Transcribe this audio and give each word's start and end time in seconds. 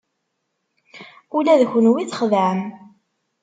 Ula 1.37 1.53
d 1.59 1.61
kenwi 1.71 2.03
txedɛem! 2.05 2.61